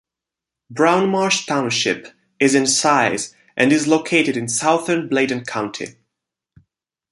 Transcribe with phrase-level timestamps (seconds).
[0.71, 2.07] Brown Marsh Township
[2.39, 5.95] is in size and is located in southern Bladen County.